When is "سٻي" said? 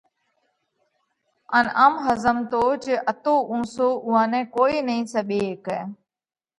5.13-5.39